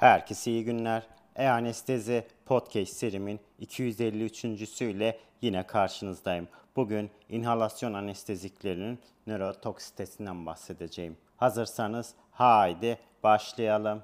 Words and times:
Herkese 0.00 0.50
iyi 0.50 0.64
günler. 0.64 1.02
E-Anestezi 1.36 2.26
Podcast 2.46 2.92
serimin 2.92 3.40
253.süyle 3.60 5.18
yine 5.42 5.66
karşınızdayım. 5.66 6.48
Bugün 6.76 7.10
inhalasyon 7.28 7.94
anesteziklerinin 7.94 8.98
nörotoksitesinden 9.26 10.46
bahsedeceğim. 10.46 11.16
Hazırsanız 11.36 12.14
haydi 12.30 12.98
başlayalım. 13.22 14.02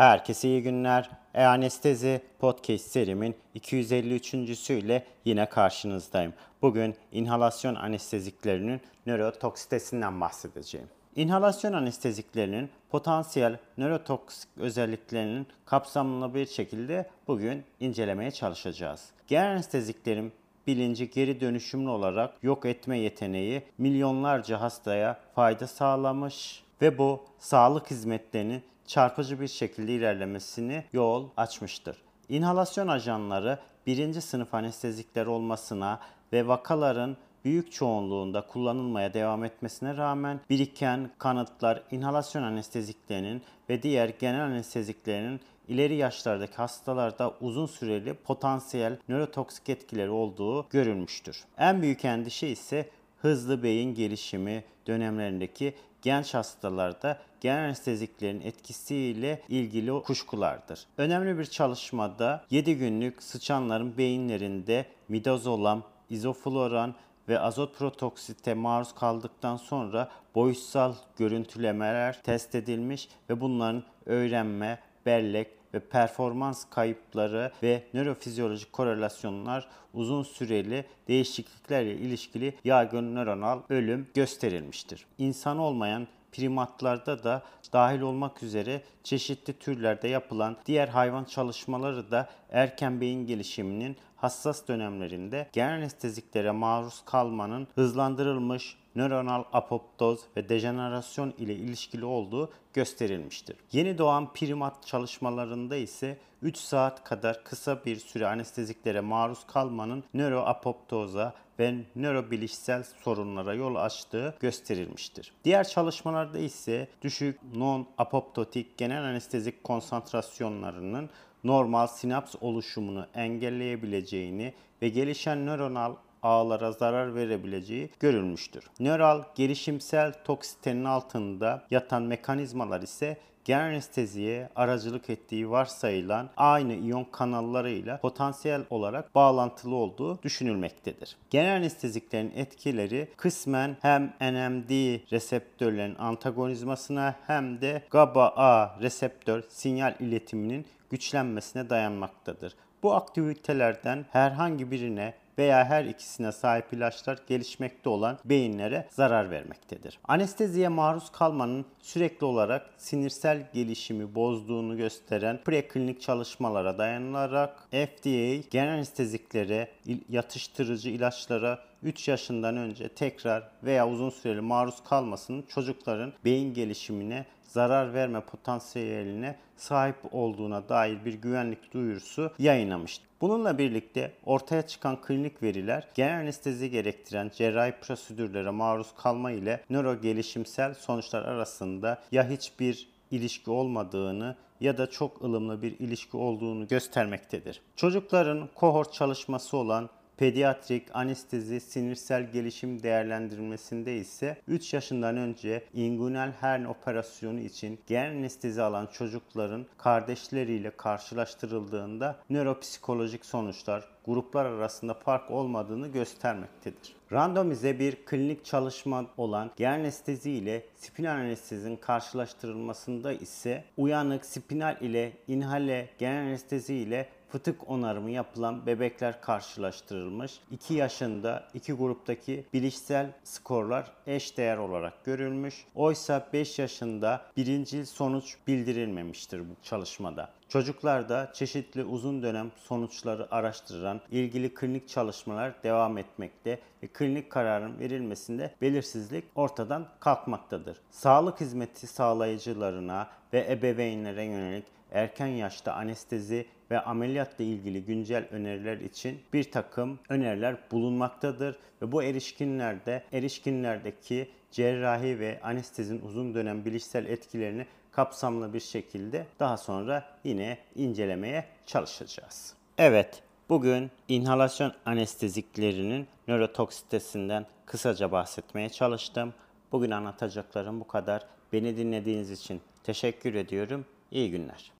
Herkese 0.00 0.48
iyi 0.48 0.62
günler. 0.62 1.10
E-Anestezi 1.34 2.20
Podcast 2.38 2.86
serimin 2.86 3.36
253.süyle 3.56 5.04
yine 5.24 5.46
karşınızdayım. 5.46 6.32
Bugün 6.62 6.94
inhalasyon 7.12 7.74
anesteziklerinin 7.74 8.80
nörotoksitesinden 9.06 10.20
bahsedeceğim. 10.20 10.86
İnhalasyon 11.16 11.72
anesteziklerinin 11.72 12.70
potansiyel 12.90 13.58
nörotoksik 13.78 14.48
özelliklerinin 14.56 15.46
kapsamlı 15.64 16.34
bir 16.34 16.46
şekilde 16.46 17.10
bugün 17.28 17.64
incelemeye 17.80 18.30
çalışacağız. 18.30 19.08
Genel 19.26 19.50
anesteziklerin 19.52 20.32
bilinci 20.66 21.10
geri 21.10 21.40
dönüşümlü 21.40 21.88
olarak 21.88 22.34
yok 22.42 22.66
etme 22.66 22.98
yeteneği 22.98 23.62
milyonlarca 23.78 24.60
hastaya 24.60 25.20
fayda 25.34 25.66
sağlamış 25.66 26.64
ve 26.82 26.98
bu 26.98 27.24
sağlık 27.38 27.90
hizmetlerinin 27.90 28.62
çarpıcı 28.90 29.40
bir 29.40 29.48
şekilde 29.48 29.92
ilerlemesini 29.92 30.84
yol 30.92 31.28
açmıştır. 31.36 31.96
İnhalasyon 32.28 32.88
ajanları 32.88 33.58
birinci 33.86 34.20
sınıf 34.20 34.54
anestezikler 34.54 35.26
olmasına 35.26 36.00
ve 36.32 36.48
vakaların 36.48 37.16
büyük 37.44 37.72
çoğunluğunda 37.72 38.46
kullanılmaya 38.46 39.14
devam 39.14 39.44
etmesine 39.44 39.96
rağmen 39.96 40.40
biriken 40.50 41.10
kanıtlar 41.18 41.82
inhalasyon 41.90 42.42
anesteziklerinin 42.42 43.42
ve 43.68 43.82
diğer 43.82 44.08
genel 44.08 44.44
anesteziklerinin 44.44 45.40
ileri 45.68 45.96
yaşlardaki 45.96 46.56
hastalarda 46.56 47.34
uzun 47.40 47.66
süreli 47.66 48.14
potansiyel 48.14 48.98
nörotoksik 49.08 49.68
etkileri 49.68 50.10
olduğu 50.10 50.68
görülmüştür. 50.70 51.44
En 51.58 51.82
büyük 51.82 52.04
endişe 52.04 52.48
ise 52.48 52.88
hızlı 53.22 53.62
beyin 53.62 53.94
gelişimi 53.94 54.64
dönemlerindeki 54.86 55.74
genç 56.02 56.34
hastalarda 56.34 57.18
genel 57.40 57.64
anesteziklerin 57.64 58.40
etkisiyle 58.40 59.42
ilgili 59.48 60.02
kuşkulardır. 60.02 60.86
Önemli 60.98 61.38
bir 61.38 61.44
çalışmada 61.44 62.44
7 62.50 62.78
günlük 62.78 63.22
sıçanların 63.22 63.98
beyinlerinde 63.98 64.86
midazolam, 65.08 65.82
izofloran 66.10 66.94
ve 67.28 67.40
azot 67.40 67.78
protoksite 67.78 68.54
maruz 68.54 68.94
kaldıktan 68.94 69.56
sonra 69.56 70.08
boyutsal 70.34 70.94
görüntülemeler 71.16 72.22
test 72.22 72.54
edilmiş 72.54 73.08
ve 73.30 73.40
bunların 73.40 73.82
öğrenme, 74.06 74.78
bellek 75.06 75.59
ve 75.74 75.80
performans 75.80 76.64
kayıpları 76.70 77.52
ve 77.62 77.82
nörofizyolojik 77.94 78.72
korelasyonlar 78.72 79.68
uzun 79.94 80.22
süreli 80.22 80.84
değişikliklerle 81.08 81.94
ilişkili 81.94 82.54
yaygın 82.64 83.14
nöronal 83.14 83.60
ölüm 83.68 84.06
gösterilmiştir. 84.14 85.06
İnsan 85.18 85.58
olmayan 85.58 86.06
primatlarda 86.32 87.24
da 87.24 87.42
dahil 87.72 88.00
olmak 88.00 88.42
üzere 88.42 88.82
çeşitli 89.02 89.52
türlerde 89.52 90.08
yapılan 90.08 90.56
diğer 90.66 90.88
hayvan 90.88 91.24
çalışmaları 91.24 92.10
da 92.10 92.28
erken 92.50 93.00
beyin 93.00 93.26
gelişiminin 93.26 93.96
hassas 94.16 94.68
dönemlerinde 94.68 95.48
genel 95.52 95.74
anesteziklere 95.74 96.50
maruz 96.50 97.02
kalmanın 97.04 97.68
hızlandırılmış 97.74 98.76
nöronal 98.96 99.44
apoptoz 99.52 100.20
ve 100.36 100.48
dejenerasyon 100.48 101.34
ile 101.38 101.54
ilişkili 101.54 102.04
olduğu 102.04 102.50
gösterilmiştir. 102.72 103.56
Yeni 103.72 103.98
doğan 103.98 104.32
primat 104.32 104.86
çalışmalarında 104.86 105.76
ise 105.76 106.18
3 106.42 106.56
saat 106.56 107.04
kadar 107.04 107.44
kısa 107.44 107.84
bir 107.84 107.96
süre 107.96 108.26
anesteziklere 108.26 109.00
maruz 109.00 109.46
kalmanın 109.46 110.04
nöroapoptoza 110.14 111.34
ve 111.58 111.74
nörobilişsel 111.96 112.84
sorunlara 113.04 113.54
yol 113.54 113.74
açtığı 113.74 114.34
gösterilmiştir. 114.40 115.32
Diğer 115.44 115.68
çalışmalarda 115.68 116.38
ise 116.38 116.88
düşük 117.02 117.40
non-apoptotik 117.54 118.78
genel 118.78 119.02
anestezik 119.02 119.64
konsantrasyonlarının 119.64 121.10
normal 121.44 121.86
sinaps 121.86 122.34
oluşumunu 122.40 123.06
engelleyebileceğini 123.14 124.54
ve 124.82 124.88
gelişen 124.88 125.46
nöronal 125.46 125.94
ağlara 126.22 126.72
zarar 126.72 127.14
verebileceği 127.14 127.90
görülmüştür. 128.00 128.64
Nöral 128.80 129.22
gelişimsel 129.34 130.12
toksitenin 130.24 130.84
altında 130.84 131.62
yatan 131.70 132.02
mekanizmalar 132.02 132.82
ise 132.82 133.16
genel 133.44 133.66
anesteziye 133.66 134.48
aracılık 134.56 135.10
ettiği 135.10 135.50
varsayılan 135.50 136.30
aynı 136.36 136.74
iyon 136.74 137.04
kanallarıyla 137.04 138.00
potansiyel 138.00 138.62
olarak 138.70 139.14
bağlantılı 139.14 139.74
olduğu 139.74 140.22
düşünülmektedir. 140.22 141.16
Genel 141.30 141.56
anesteziklerin 141.56 142.32
etkileri 142.36 143.08
kısmen 143.16 143.76
hem 143.82 144.02
NMD 144.20 144.70
reseptörlerin 145.12 145.94
antagonizmasına 145.98 147.14
hem 147.26 147.60
de 147.60 147.82
GABA-A 147.90 148.80
reseptör 148.80 149.42
sinyal 149.48 149.94
iletiminin 150.00 150.66
güçlenmesine 150.90 151.70
dayanmaktadır. 151.70 152.54
Bu 152.82 152.94
aktivitelerden 152.94 154.06
herhangi 154.10 154.70
birine 154.70 155.14
veya 155.40 155.64
her 155.64 155.84
ikisine 155.84 156.32
sahip 156.32 156.72
ilaçlar 156.72 157.18
gelişmekte 157.28 157.88
olan 157.88 158.18
beyinlere 158.24 158.86
zarar 158.90 159.30
vermektedir. 159.30 159.98
Anesteziye 160.04 160.68
maruz 160.68 161.12
kalmanın 161.12 161.64
sürekli 161.78 162.24
olarak 162.24 162.70
sinirsel 162.78 163.50
gelişimi 163.54 164.14
bozduğunu 164.14 164.76
gösteren 164.76 165.40
preklinik 165.44 166.00
çalışmalara 166.00 166.78
dayanılarak 166.78 167.68
FDA 167.70 168.48
genel 168.50 168.74
anesteziklere, 168.74 169.68
yatıştırıcı 170.08 170.90
ilaçlara 170.90 171.69
3 171.82 172.08
yaşından 172.08 172.56
önce 172.56 172.88
tekrar 172.88 173.48
veya 173.62 173.88
uzun 173.88 174.10
süreli 174.10 174.40
maruz 174.40 174.84
kalmasının 174.84 175.42
çocukların 175.42 176.12
beyin 176.24 176.54
gelişimine 176.54 177.26
zarar 177.42 177.94
verme 177.94 178.20
potansiyeline 178.20 179.36
sahip 179.56 179.96
olduğuna 180.12 180.68
dair 180.68 181.04
bir 181.04 181.14
güvenlik 181.14 181.72
duyurusu 181.72 182.32
yayınlamıştı. 182.38 183.04
Bununla 183.20 183.58
birlikte 183.58 184.12
ortaya 184.24 184.62
çıkan 184.62 185.00
klinik 185.00 185.42
veriler 185.42 185.88
genel 185.94 186.20
anestezi 186.20 186.70
gerektiren 186.70 187.30
cerrahi 187.34 187.74
prosedürlere 187.82 188.50
maruz 188.50 188.94
kalma 188.96 189.30
ile 189.30 189.64
nöro 189.70 190.00
gelişimsel 190.00 190.74
sonuçlar 190.74 191.22
arasında 191.22 192.02
ya 192.12 192.30
hiçbir 192.30 192.88
ilişki 193.10 193.50
olmadığını 193.50 194.36
ya 194.60 194.78
da 194.78 194.90
çok 194.90 195.22
ılımlı 195.22 195.62
bir 195.62 195.78
ilişki 195.78 196.16
olduğunu 196.16 196.68
göstermektedir. 196.68 197.60
Çocukların 197.76 198.48
kohort 198.54 198.92
çalışması 198.92 199.56
olan 199.56 199.90
Pediatrik 200.20 200.96
anestezi 200.96 201.60
sinirsel 201.60 202.32
gelişim 202.32 202.82
değerlendirmesinde 202.82 203.96
ise 203.96 204.36
3 204.48 204.74
yaşından 204.74 205.16
önce 205.16 205.64
inguinal 205.74 206.32
hern 206.40 206.64
operasyonu 206.64 207.40
için 207.40 207.80
genel 207.86 208.10
anestezi 208.10 208.62
alan 208.62 208.86
çocukların 208.86 209.66
kardeşleriyle 209.78 210.70
karşılaştırıldığında 210.70 212.16
nöropsikolojik 212.30 213.24
sonuçlar 213.26 213.88
gruplar 214.06 214.44
arasında 214.44 214.94
fark 214.94 215.30
olmadığını 215.30 215.88
göstermektedir. 215.88 216.96
Randomize 217.12 217.78
bir 217.78 217.96
klinik 218.06 218.44
çalışma 218.44 219.06
olan 219.16 219.50
genel 219.56 219.80
anestezi 219.80 220.30
ile 220.30 220.64
spinal 220.76 221.16
anestezinin 221.16 221.76
karşılaştırılmasında 221.76 223.12
ise 223.12 223.64
uyanık 223.76 224.24
spinal 224.24 224.76
ile 224.80 225.12
inhale 225.28 225.88
genel 225.98 226.26
anestezi 226.26 226.74
ile 226.74 227.08
fıtık 227.32 227.70
onarımı 227.70 228.10
yapılan 228.10 228.66
bebekler 228.66 229.20
karşılaştırılmış. 229.20 230.40
2 230.50 230.74
yaşında 230.74 231.48
iki 231.54 231.72
gruptaki 231.72 232.44
bilişsel 232.52 233.10
skorlar 233.24 233.92
eş 234.06 234.36
değer 234.36 234.56
olarak 234.56 235.04
görülmüş. 235.04 235.64
Oysa 235.74 236.28
5 236.32 236.58
yaşında 236.58 237.22
birinci 237.36 237.86
sonuç 237.86 238.36
bildirilmemiştir 238.46 239.40
bu 239.40 239.52
çalışmada. 239.62 240.30
Çocuklarda 240.48 241.30
çeşitli 241.34 241.84
uzun 241.84 242.22
dönem 242.22 242.50
sonuçları 242.56 243.34
araştıran 243.34 244.00
ilgili 244.10 244.54
klinik 244.54 244.88
çalışmalar 244.88 245.62
devam 245.62 245.98
etmekte 245.98 246.58
ve 246.82 246.86
klinik 246.86 247.30
kararın 247.30 247.78
verilmesinde 247.78 248.54
belirsizlik 248.62 249.24
ortadan 249.34 249.86
kalkmaktadır. 250.00 250.76
Sağlık 250.90 251.40
hizmeti 251.40 251.86
sağlayıcılarına 251.86 253.08
ve 253.32 253.46
ebeveynlere 253.50 254.24
yönelik 254.24 254.64
erken 254.92 255.26
yaşta 255.26 255.72
anestezi 255.72 256.46
ve 256.70 256.80
ameliyatla 256.80 257.44
ilgili 257.44 257.84
güncel 257.84 258.24
öneriler 258.30 258.76
için 258.76 259.20
bir 259.32 259.50
takım 259.50 259.98
öneriler 260.08 260.56
bulunmaktadır 260.70 261.58
ve 261.82 261.92
bu 261.92 262.02
erişkinlerde 262.02 263.02
erişkinlerdeki 263.12 264.28
cerrahi 264.50 265.20
ve 265.20 265.40
anestezin 265.42 266.00
uzun 266.00 266.34
dönem 266.34 266.64
bilişsel 266.64 267.06
etkilerini 267.06 267.66
kapsamlı 267.92 268.54
bir 268.54 268.60
şekilde 268.60 269.26
daha 269.40 269.56
sonra 269.56 270.04
yine 270.24 270.58
incelemeye 270.74 271.44
çalışacağız. 271.66 272.54
Evet, 272.78 273.22
Bugün 273.50 273.90
inhalasyon 274.08 274.72
anesteziklerinin 274.86 276.06
nörotoksitesinden 276.28 277.46
kısaca 277.66 278.12
bahsetmeye 278.12 278.68
çalıştım. 278.68 279.34
Bugün 279.72 279.90
anlatacaklarım 279.90 280.80
bu 280.80 280.86
kadar. 280.86 281.26
Beni 281.52 281.76
dinlediğiniz 281.76 282.30
için 282.30 282.60
teşekkür 282.84 283.34
ediyorum. 283.34 283.84
İyi 284.10 284.30
günler. 284.30 284.72